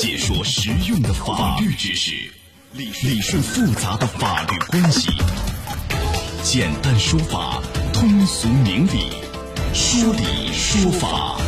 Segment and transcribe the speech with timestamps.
[0.00, 2.12] 解说实用的法律知识，
[2.72, 5.10] 理理顺复杂的法律关系，
[6.42, 7.60] 简单说法，
[7.92, 9.10] 通俗明理，
[9.74, 11.38] 说理说法。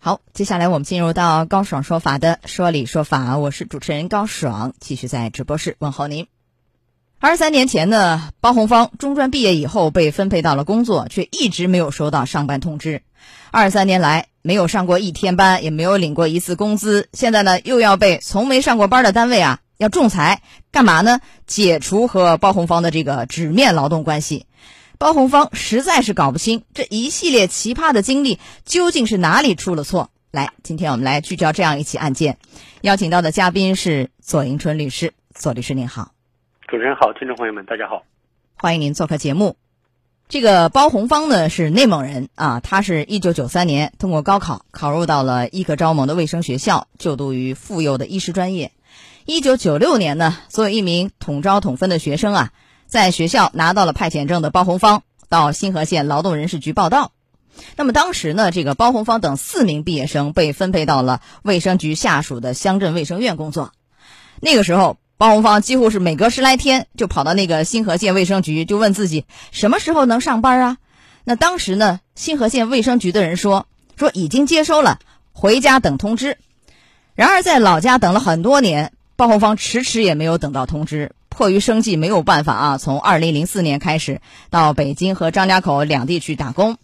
[0.00, 6.26] 好，接下来我们进入到高爽说法的说理说法，我是主持人高爽，继续在直播室问候您。
[7.22, 13.02] 二十三年前呢，包红芳中专毕业以后被分配到了工作，却一直没有收到上班通知。
[13.52, 17.08] 二十三年来没有上过一天班，也没有领过一次工资。
[17.12, 21.20] 现在呢，又要被从没上过班的单位啊要仲裁，干嘛呢？
[21.46, 24.46] 解除和包红芳的这个纸面劳动关系。
[24.98, 30.10] 包红芳实在是搞不清这一系列奇葩的经历究竟是哪里出了错。
[30.32, 32.38] 来，今天我们来聚焦这样一起案件，
[32.80, 35.12] 邀请到的嘉宾是左迎春律师。
[35.32, 36.10] 左律师您好。
[36.72, 38.04] 主持人好，听众朋友们大家好，
[38.54, 39.58] 欢迎您做客节目。
[40.30, 48.72] 这个包红芳呢是内蒙人啊，他是一九九三年通过高考考入到了医科招盟的卫生学校，就读于妇幼的医师专业。
[49.26, 52.52] 一九九六年呢，作为一名统招统分的学生啊，
[52.86, 57.12] 在学校拿到了派遣证的包红芳到新河县劳动人事局报到。
[57.76, 63.72] 那么当时呢，这个包红芳等四名毕业生被分配到了卫生局下属的乡镇卫生院工作。
[64.40, 64.96] 那个时候。
[65.22, 70.78] 包红芳几乎是每隔十来天就跑到那个新河县卫生局，就问自己什么时候能上班啊？
[71.22, 74.98] 那当时呢，新河县卫生局的人说说已经接收了，
[75.30, 76.38] 回家等通知。
[77.14, 84.20] 然而在老家等了很多年，包红芳迟迟也没有等到通知，迫于生计没有办法啊，从二零零四年开始
[84.50, 86.78] 到北京和张家口两地去打工。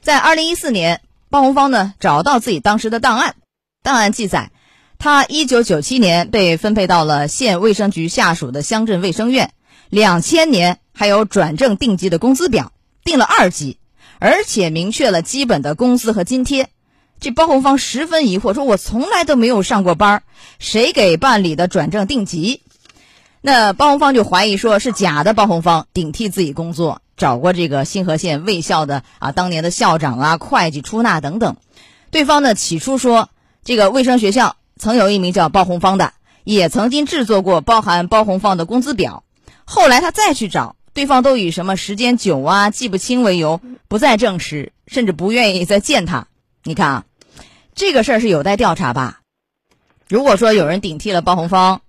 [0.00, 3.36] 在二零一四年，包红芳呢找到自己当时的档案，
[3.84, 4.50] 档案记载。
[4.98, 9.52] 他一九九七年被分配到了县卫生局下属的乡镇卫生院，
[9.90, 12.72] 两千年还有转正定级的工资表，
[13.04, 13.78] 定了二级，
[14.18, 16.70] 而且明确了基本的工资和津贴。
[17.20, 20.22] 这包红芳十分疑惑，说我从来都没有上过班，
[20.58, 22.62] 谁给办理的转正定级？
[23.42, 31.56] 那包红芳就怀疑说是假的，包红芳顶替自己工作，找过这个新河县卫校的啊当年的校长啊、会计出纳等等。
[32.10, 33.28] 对方呢起初说
[33.62, 34.56] 这个卫生学校。
[34.78, 36.12] 曾有一名叫包红芳的，
[36.44, 39.24] 也曾经制作过包含包红芳的工资表。
[39.64, 46.26] 后来他再去找对方，都以什么时间久啊、记不清为由，不再证实，甚至不愿意再见他。
[46.62, 47.04] 你看啊，
[47.74, 49.20] 这个事儿是有待调查吧？
[50.08, 51.80] 如果说有人顶替了包红芳，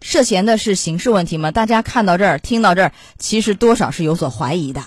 [0.00, 1.52] 涉嫌的是刑事问题吗？
[1.52, 4.82] 大家看到这儿、听到这儿，其实多少是有所怀疑的。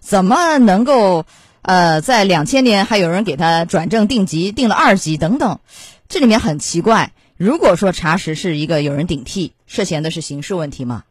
[0.00, 1.24] 怎么能够
[1.62, 5.58] 呃，在两千年还有人给他转正定级，定了二级等等？
[6.08, 11.02] 这里面很奇怪，如果说查实是一个有人顶替，涉嫌的是刑事问题吗？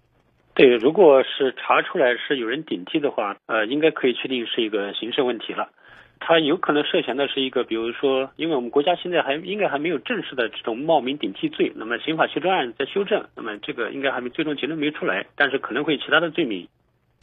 [0.54, 5.70] 对，如果是查出来是有人顶替的话，呃，应该可以确定是一个刑事问题了。
[6.18, 16.70] 他有可能涉嫌的是一个，比如说，因为我们国家现在还应该还没有正式的这种冒名顶替罪，那么刑法修正案在修正，那么这个应该还没最终结论没出来，但是可能会其他的罪名。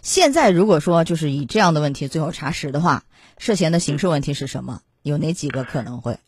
[0.03, 3.03] 现在如果说就是以这样的问题最后查实的话，
[3.39, 4.81] 涉嫌的刑事问题是什么？
[5.03, 6.19] 有哪几个可能会？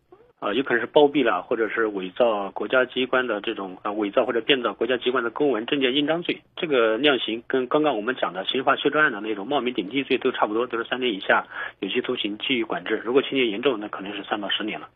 [0.45, 6.43] 啊，有可能是包庇了，或者是伪造国家机关的这种啊，伪造或者变造国家机关的公文、证件、印章罪。
[6.57, 11.47] 这个量刑跟刚刚我们讲的刑法修正案的那种冒名顶替罪都差不多，都是三年以下
[11.81, 13.01] 有期徒刑、拘役管制。
[13.07, 14.89] 如果情节严重，那可能是三到十年了。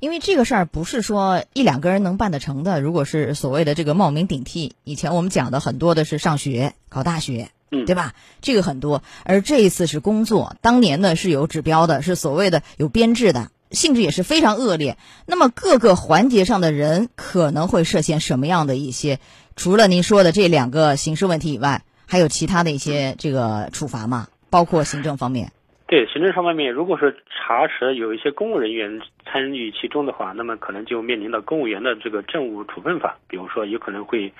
[0.00, 2.80] 因为这个事儿不是说一两个人能办得成的。
[2.80, 8.14] 如果是所谓的这个冒名顶替，以前我们讲的很多的是上学、考大学，嗯，对吧？
[8.40, 13.50] 这个很多，而这一次是工作，当年呢是有指标的，是所谓的有编制的。
[13.70, 14.96] 性质也是非常恶劣。
[15.26, 19.18] 那么各个环节上的人可能会涉嫌什么样的一些？
[19.56, 24.28] 除了您说的这两个刑事问题以外，还有其他的一些这个处罚吗？
[24.50, 25.50] 包括行政方面？
[25.88, 33.18] 对，行政上方面，如果是查实有一些公务人员参与其中的话，那么可能就面临到公务员的这个政务处分法。
[33.26, 34.32] 比如说，有可能会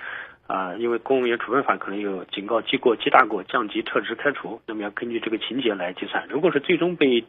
[0.47, 6.25] 啊，因为公务员处分法可能有警告、记过、记大过、降级、撤职、开除，那么要根据这个情节来计算。
[6.29, 7.25] 如果是最终被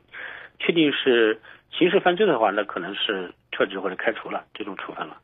[0.60, 1.41] 确定是。
[1.78, 5.16] 刑事犯罪的话，那可能是撤职或者开除了这种处分了。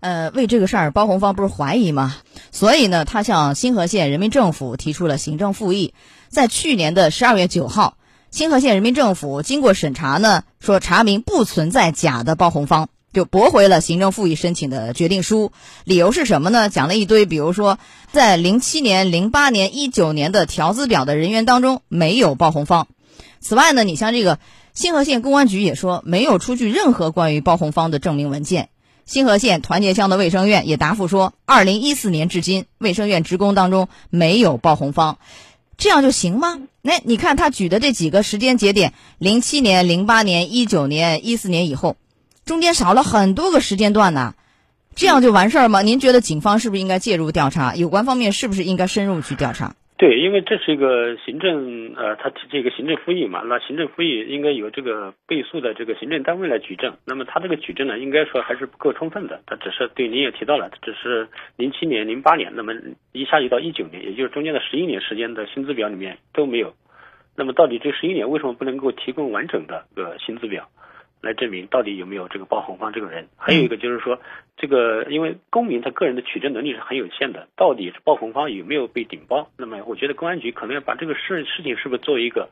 [0.00, 2.16] 呃，为这个事儿，包红芳不是怀疑吗？
[2.50, 5.92] 所以呢，他向新河县人民政府提出了行政复议。
[6.28, 7.98] 在去年的十二月九号，
[8.30, 15.52] 新河县人民政府经过审查呢，说查明不存在假的包红芳，就驳回了行政复议申请的决定书。
[15.84, 16.70] 理由是什么呢？
[16.70, 17.78] 讲了一堆，比如说
[18.10, 22.88] 在零七年、零八年、一九年的调资表的人员当中没有包红芳。
[23.38, 24.38] 此外呢，你像这个。
[24.72, 28.68] 新河县公安局也说没有出具任何关于包红芳的证明文件。
[29.04, 35.18] 新河县团结乡的卫生院也答复说，二零一四年至今，卫生院职工当中没有包红芳，
[35.76, 36.60] 这样就行吗？
[36.80, 41.96] 那你看他举的这几个时间节点：零七年、零八年、一九年、一四年以后，
[42.44, 44.34] 中间少了很多个时间段呢。
[44.94, 45.82] 这样就完事儿吗？
[45.82, 47.74] 您觉得警方是不是应该介入调查？
[47.74, 49.74] 有关方面是不是应该深入去调查？
[50.00, 56.96] 对，因为这是一个行政，呃，他这个行政复议嘛，那行政复议应该由这个被诉的这个行政单位来举证。
[57.04, 59.42] 那么他这个举证呢，应该说还是不够充分的。
[59.44, 62.72] 他只是对您也提到了，只是零七年、零八年，那么
[63.12, 66.72] 一下就到一九年，也就是中间的十一年时间的薪资表里面都没有。
[67.36, 70.70] 那么到底这十一年为什么不能够提供完整的个薪资表？
[71.20, 74.18] 来证明到底有没有这个包红芳这个人，还有一个就是说，
[74.56, 79.50] 这个因为公民他个人的取证能力是很有限的，到底是包红芳有没有被顶包？
[79.56, 82.48] 那么我觉得公安局可能要把这个事事情是不是做一个，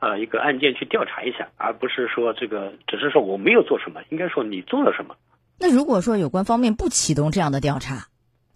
[0.00, 5.16] 呃，一个案件去调查一下，而不是说这个只是说我没有做什么，应该说你做了什么。
[5.58, 8.08] 那如果说有关方面不启动这样的调查，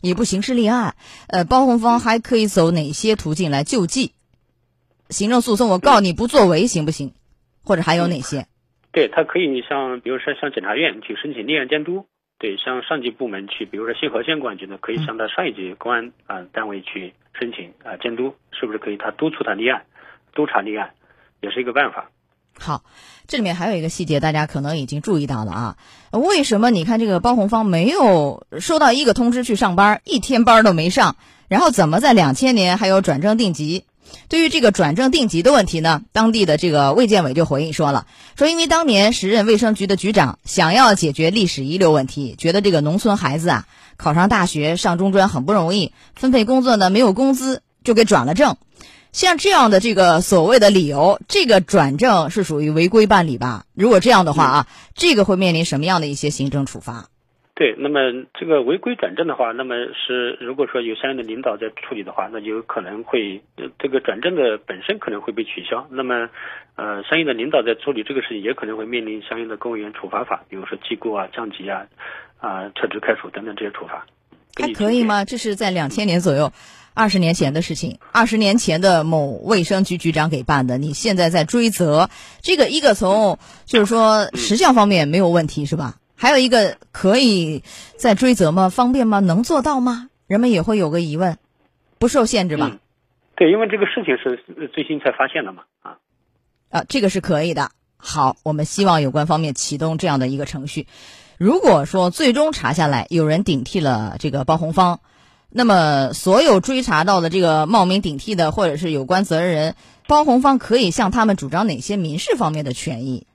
[0.02, 0.96] 也不刑事立案，
[1.28, 4.12] 呃，包红芳还可以走哪些途径来救济？
[5.08, 7.14] 行政诉讼我告你不作为行不行？
[7.62, 8.46] 或者还有哪些？
[8.94, 12.06] 对他可以你像，比如说向检察院去申请立案监督，
[12.38, 18.96] 对，向上级部门去，比如说新河县公安局呢，可以向他上一级公安啊单位去申请啊监督，是不是可以？
[18.96, 19.82] 他督促他立案，
[20.32, 20.92] 督查立案，
[21.40, 22.08] 也是一个办法。
[22.56, 22.84] 好，
[23.26, 25.76] 这里面还有一个细节，大家可能已经注意到了啊，
[26.12, 31.16] 为什么你看这个包红芳没有收到一个通知去上班，一天班都没上，
[31.48, 33.86] 然后怎么在两千年还有转正定级？
[34.28, 38.06] 对于这个转正定级的问题呢，当地的这个卫健委就回应说了，
[38.36, 43.66] 说因为当年时任卫生局的局长想要解决历史遗留问题，觉得这个农村孩子啊
[43.96, 48.56] 考上大学上中专很不容易，分配工作呢没有工资，就给转了正。
[49.12, 53.64] 像这样的这个所谓的理由，这个转正是属于违规办理吧？
[53.72, 54.66] 如果这样的话啊，
[54.96, 57.06] 这个会面临什么样的一些行政处罚？
[57.56, 58.00] 对，那么
[58.34, 63.42] 这个违规转正的话，那么是如果说有相应的领导在处理的话，那就可能会
[63.78, 65.86] 这个转正的本身可能会被取消。
[65.88, 66.28] 那么，
[66.74, 71.86] 呃，相应的领导在处理这个事情，也可能会面临相应的公务员处罚法，比如说记过啊、降级啊、
[72.38, 74.04] 啊撤职开除等等这些处罚。
[74.56, 75.24] 还可以吗？
[75.24, 76.52] 这是在两千年左右，
[76.92, 82.10] 二十年前的事情，二十年前的某卫生局局长给办的，你现在在追责，
[82.42, 85.94] 这个一个从就是说实效方面没有问题是吧？
[86.24, 87.62] 还有一个可以
[87.98, 88.70] 再追责吗？
[88.70, 89.20] 方便吗？
[89.20, 90.08] 能做到吗？
[90.26, 91.36] 人们也会有个疑问，
[91.98, 92.78] 不受限制吧？
[93.36, 95.98] 对，因为这个事情是最新才发现的嘛，啊，
[96.70, 97.72] 啊，这个是可以的。
[97.98, 100.86] 好，我们希望有关方面启动这样的一个程序。
[101.36, 105.00] 如果说最终查下来有人顶替了这个包红芳，
[105.50, 109.74] 那么所有追查到的这个冒名顶替的或者是有关责任人，
[110.08, 113.26] 包红芳可以向他们主张哪些民事方面的权益？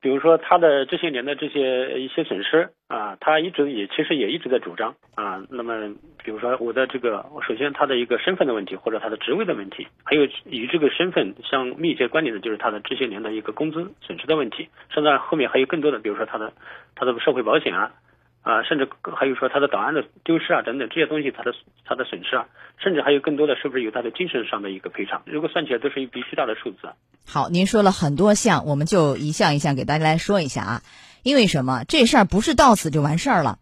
[0.00, 5.42] 比如说他的这些年的这些一些损失啊，他一直也其实也一直在主张啊。
[5.50, 5.94] 那么，
[6.24, 14.68] 比如说我的这个，首先他的一个身份的问题，或者他的职位的问题，还有与这个身份相密切关联的，就是他的这些年的一个工资损失的问题。
[14.88, 16.52] 甚至后面还有更多的，比如说他的
[16.94, 17.92] 他的社会保险啊。
[18.42, 21.54] 啊，甚至还有说他的档案的丢失啊，等等这些东西，他的
[21.84, 22.46] 他的损失啊，
[22.78, 25.22] 甚至还有更多的是不是有他的精神上的一个赔偿？
[25.26, 26.88] 如果算起来，都是一笔巨大的数字。
[27.26, 30.82] 好，您说了很多项，我们就一项一项给大家来说一下啊。
[31.22, 31.84] 因为什么？
[31.86, 33.58] 这事儿不是到此就完事儿了。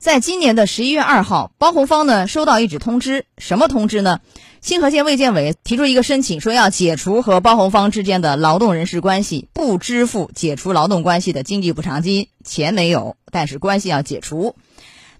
[0.00, 4.20] 在今年的十一月二号，包红芳呢收到一纸通知，什么通知呢？
[4.62, 14.56] 新河县卫健委提出一个申请，说要解除和包红芳之间的劳动人事关系，不支付解除劳动关系的经济补偿金，钱没有，但是关系要解除。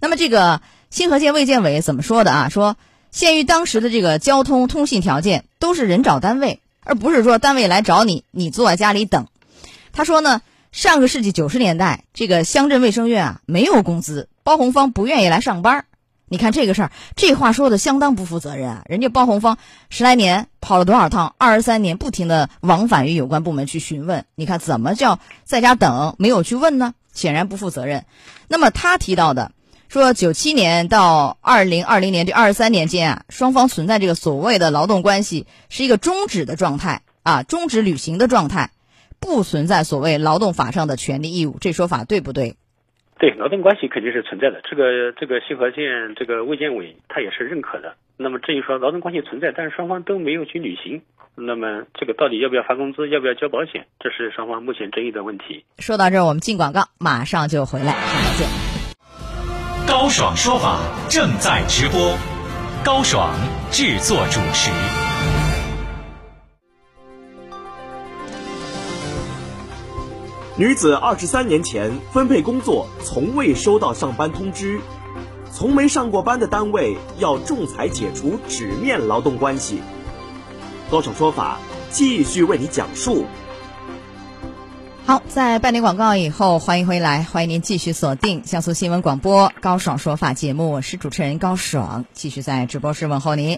[0.01, 2.49] 那么这个新河县卫健委怎么说的啊？
[2.49, 2.79] 说
[3.11, 9.27] 限于当时的这个交通通信条件，都是人找单位，而不是说单位来找你，你坐在家里等。
[9.93, 10.41] 他说呢，
[10.73, 15.85] 上个世纪九十年代，这个乡镇卫生院啊没有工资，包红芳不愿意来上班。
[16.33, 18.83] 你看这个事儿，这话说的相当不负责任啊！
[18.87, 26.95] 人家包红芳十来年跑了多少趟，二十三年不停的往返于有关部门去询问，你看怎么叫在家等没有去问呢？
[27.13, 28.05] 显然不负责任。
[28.47, 29.51] 那么他提到的
[29.89, 38.71] 说，九七年到二零二零年这二十三年间啊，双方存在这个所谓的劳动关系是一个终止的状态啊，终止履行的状态，
[39.19, 42.57] 不存在所谓劳动法上的权利义务，这说法对不对？
[43.21, 47.95] 对劳动关系肯定是存在的，这个这个新河县这个卫健委他也是认可的。
[48.17, 51.03] 那么至于说劳动关系存在，但是双方都没有去履行，
[51.35, 55.65] 那么这个到底要不要发工资，要不要交保险，这是双方目前争议的问题。
[55.79, 58.49] 说到这儿，我们进广告，马上就回来，再见。
[59.87, 62.17] 高爽说法正在直播，
[62.83, 63.35] 高爽
[63.71, 65.00] 制作主持。
[70.61, 74.79] 女子二十三年前分配工作，从未收到上班通知，
[75.51, 79.81] 从没上过班的单位要仲裁解除纸面劳动关系。
[80.91, 83.25] 高爽说法继续为你讲述。
[85.07, 93.55] 好，在半点广告以后，欢迎回来，欢迎您继续锁定江苏新闻广播高爽说法节目，我是主持人高爽，继续在直播室问候您。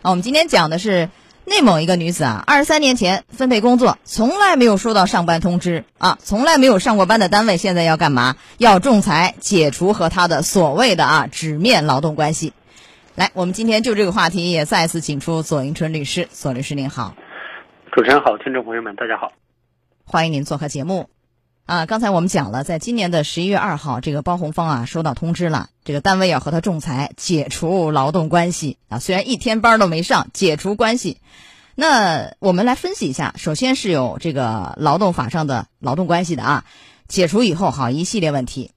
[0.00, 1.10] 啊，我们今天讲的是
[1.50, 8.36] 内蒙一个女子啊，二十三年前分配工作，从来没有收到上班通知啊，从来没有上过班的单位，现在要干嘛？
[8.56, 12.52] 要仲裁解除和她的所谓的啊纸面劳动关系。
[13.16, 17.16] 来，我们今天就这个话题也再次请出左迎春律师，左律师您好，
[17.90, 19.32] 主持人好，听众朋友们大家好。
[20.04, 21.10] 欢迎您做客节目，
[21.66, 31.18] 啊，刚才我们讲了，在今年的十一月二号，这个包红芳啊收到通知了，这个单位要和他仲裁，解除劳动关系啊，虽然一天班都没上，解除关系。
[31.76, 36.64] 那我们来分析一下，首先是有这个劳动法上的劳动关系的啊，
[37.06, 38.72] 解除以后好一系列问题，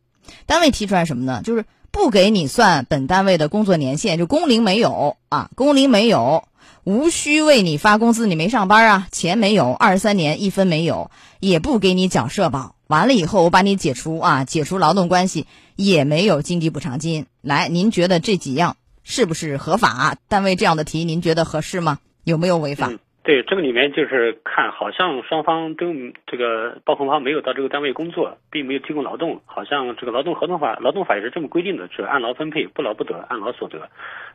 [0.46, 1.42] 单位提出来什么呢？
[1.44, 6.44] 就是不给你算本单位的工作年限，就工龄没有啊，工龄没有。
[6.84, 12.76] 无需为你发工资，你没上班啊，钱没有，二三年一分没有，也不给你缴社保。
[12.88, 17.26] 完了以后，我把你解除啊，解除劳动关系，也没有经济补偿金。
[17.42, 20.18] 来，您觉得这几样是不是合法？
[20.28, 22.00] 单位这样的题，您觉得合适吗？
[22.24, 22.92] 有没有违法？
[23.24, 25.94] 对，这个里面就是看，好像双方都
[26.28, 33.90] 这个包红方没有到这个单位工作，并没有提供劳动，好像这个劳动合同法、劳动法也是这么规定的，是按劳分配，不劳不得，按劳所得。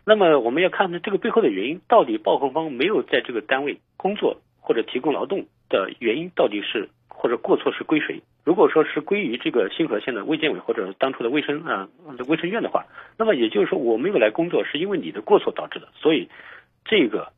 [0.06, 8.22] 那么我们要看看这个背后的原因，到底包红方没有在这个单位工作或者提供劳动的原因到底是或者过错是归谁？
[8.42, 11.86] 如果说是归于这个新河县的卫健委或者当初的卫生啊
[12.26, 12.86] 卫生院的话，
[13.18, 16.30] 那么也就是说我没有来工作是因为你的过错导致的，所以
[16.86, 17.28] 这个。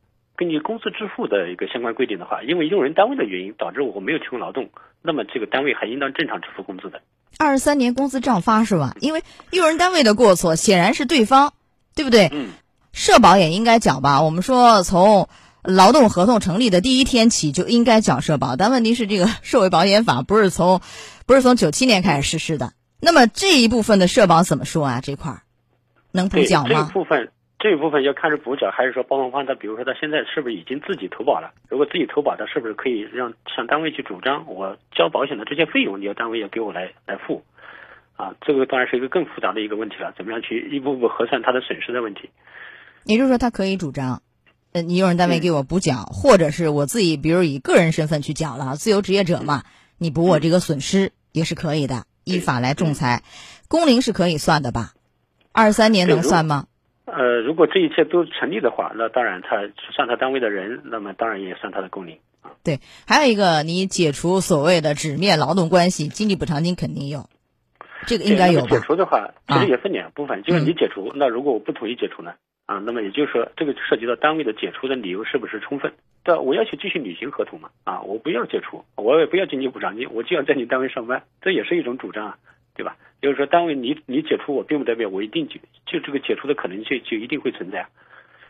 [0.41, 4.71] 根据工资支付的一个相关规定的话，因为用人单位的原因导致我没有提供劳动，
[5.03, 6.99] 那么这个单位还应当正常支付工资的。
[7.37, 8.95] 二十三年工资照发是吧？
[9.01, 9.21] 因为
[9.51, 11.53] 用人单位的过错显然是对方，
[11.95, 12.27] 对不对？
[12.31, 12.49] 嗯。
[12.91, 14.23] 社保也应该缴吧？
[14.23, 15.29] 我们说从
[15.61, 20.81] 劳动合同成立的第一天起就应该缴社保，但问题是这个 社会保险法不是从
[21.27, 22.73] 不是从九七年开始实施的。
[22.99, 25.01] 那么这一部分的社保怎么说啊？
[25.01, 25.41] 这块儿
[26.11, 26.87] 能补缴吗？
[26.87, 27.29] 这部分。
[27.61, 31.53] 这一部分要看是补缴还是说包红方他，比如说他现在是不是已经自己投保了？
[31.69, 37.43] 如果自己投保，他是不是可以让向单位去主张，我交保险的这些费用，你要单位要给我来来付？
[38.17, 42.31] 啊，这个当然是一个更复杂的一个问题了，怎么样去一步步核算他的损失的问题？
[43.05, 44.23] 也就是说，他可以主张，
[44.73, 49.63] 呃，你用人单位给我补缴，或者是我自己，比如以个人身份去缴了，自由职业者嘛，
[49.99, 53.21] 你补我这个损失也是可以的，依法来仲裁。
[53.67, 54.93] 工龄是可以算的吧？
[55.51, 56.65] 二三年能算吗？
[57.11, 59.57] 呃，如果这一切都成立的话，那当然他
[59.93, 62.51] 算他单位的人，那么当然也算他的工龄啊。
[62.63, 67.29] 对，还有一个，你解除所谓的纸面劳动关系，经济补偿金肯定有，
[68.07, 72.33] 这个应该有解除的话，其实也分两部分，就是你解除，那如果我不同意解除呢？
[72.65, 75.91] 啊，那么也就是说，这个涉及到单位的解除的理由是不是充分？
[76.23, 77.69] 对，我要求继续履行合同嘛？
[77.83, 82.37] 啊，我不要解除，我也不要经济补偿金，我就要在你单位上班，这也是一种主张啊。
[82.81, 82.97] 对吧？
[83.21, 85.53] 就是说，单位你你解除我，并不代表我一定就
[85.85, 87.85] 就这个解除的可能性就一定会存在。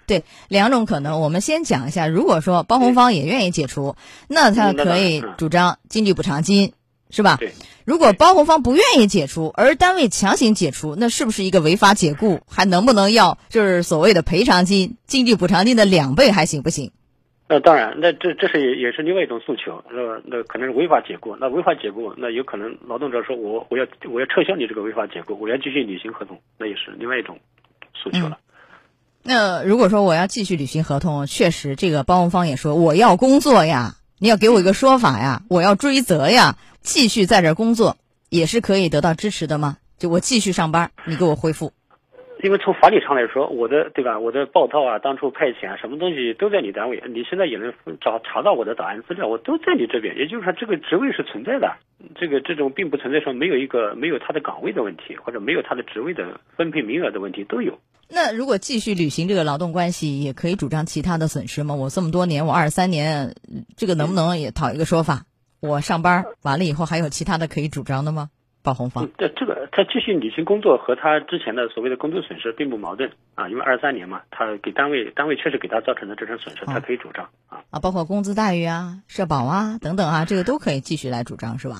[0.07, 1.19] 对，两种可能。
[1.19, 3.97] 我们先讲一下，如果说包红方也愿意解除，
[4.29, 6.71] 那他可以主张经济补偿金，
[7.09, 7.35] 是吧？
[7.41, 7.51] 对。
[7.83, 12.39] 如果包红方不愿意解除，而单位强行解除，那是不是一个违法解雇？
[12.47, 16.93] 还能不能要就是所谓的赔偿金、经济补偿金的两倍，还行不行？
[17.51, 27.37] 那当然，那这这是也也是另外一种诉求，那那可能是违法解雇，那违法解雇，那有可能劳动者说我我要我要撤销你这个违法解雇，我要继续履行合同，那也是另外一种
[27.93, 28.37] 诉求了。
[29.21, 37.97] 那如果说我要继续履行合同，确实这个包红方也说我要工作呀，你要给我一个说法呀，我要追责呀，继续在这工作
[38.29, 39.75] 也是可以得到支持的吗？
[39.97, 41.73] 就我继续上班，你给我恢复。
[42.43, 44.17] 因为从法理上来说，我的对吧？
[44.19, 50.17] 我的报道啊，当初派遣啊，什么东西都在你单位，你现在也能找查到我的档案资料，我都在你这边。
[50.17, 51.71] 也就是说，这个职位是存在的，
[52.15, 57.77] 这个这种并不存在说没有一个没有他的岗位的问题，或者没有他的职位的分配名额的问题都有。
[58.09, 61.75] 那如果继续履行这个劳动关系，也可以主张其他的损失吗？
[61.75, 63.35] 我这么多年，我二十三年，
[63.77, 65.25] 这个能不能也讨一个说法？
[65.61, 68.29] 我上班完了以后，还有其他的可以主张的吗？
[68.63, 81.77] 包红方，这这个他继续履行工作和他之前的所谓的工作损失并不矛盾啊，因为二三年嘛，他给单位单位确实给他造成的这种损失，他可以主张啊啊，包括工资待遇啊、社保啊等等啊，这个都可以继续来主张是吧？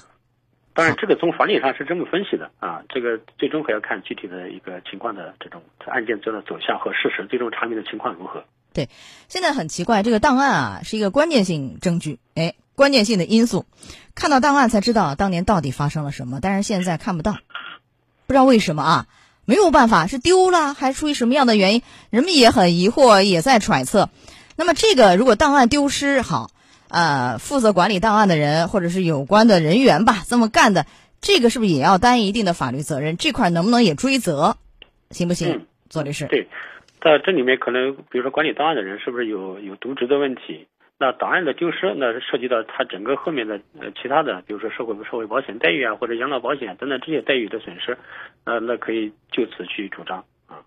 [0.74, 8.44] 当然，这个从法理上是这么分析的啊，这个最终还要看具体的一个情况的这种案件中的走向和事实，最终查明的情况如何。
[8.74, 8.88] 对，
[9.28, 12.56] 现在很奇怪，这个档案啊是一个关键性证据，哎。
[12.82, 13.68] 关键性的因素，
[14.16, 17.34] 看到档案才知道当年到底发生了什么，但是现在看不到，
[18.26, 19.08] 不知道为什么啊？
[19.46, 21.84] 没有办法，是丢了还是出于什么样的原因？
[22.10, 24.10] 人们也很疑惑，也在揣测。
[24.56, 26.50] 那么这个如果档案丢失，好，
[26.88, 30.88] 呃，负责管理档案的人或者是有关的人员吧，这么干的，
[31.22, 33.16] 这个是不是也要担一定的法律责任？
[33.16, 34.58] 这块能不能也追责？
[35.12, 35.68] 行不行？
[35.88, 36.26] 左律师？
[36.26, 36.48] 对，
[37.00, 40.66] 在这里面可能，比如说管理档案的人是不是有有渎职的问题？
[41.02, 47.98] 那档案的丢失，那涉及到他整个后面的呃其他的，比如说社会社会保险待遇啊，或者养老保险等等这些待遇的损失，
[48.44, 50.62] 呃，那可以就此去主张啊。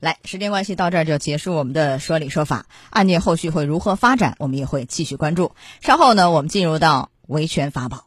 [0.00, 5.52] 来，时间关系到这儿就结束我们的说理说法，案件后续会如何发展，我们也会继续关注。
[5.80, 7.98] 稍后呢，我们进入到维权法宝。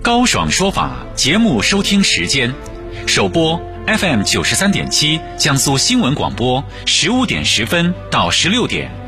[0.00, 2.54] 高爽说法节目收听时间，
[3.08, 9.07] 首播 FM 九十三点七江苏新闻广播十五点十分到十六点。